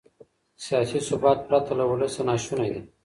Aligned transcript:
سیاسي 0.65 0.99
ثبات 1.09 1.39
پرته 1.47 1.71
له 1.79 1.83
ولسه 1.91 2.19
ناشونی 2.29 2.69
دی. 2.73 2.81